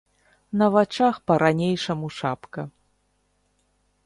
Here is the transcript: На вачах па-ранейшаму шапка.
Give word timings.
На 0.61 0.69
вачах 0.75 1.15
па-ранейшаму 1.31 2.07
шапка. 2.21 2.61